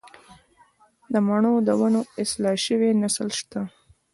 د 1.11 1.13
مڼو 1.27 1.53
د 1.67 1.69
ونو 1.79 2.01
اصلاح 2.23 2.55
شوی 2.65 2.89
نسل 3.01 3.29
شته 3.39 3.61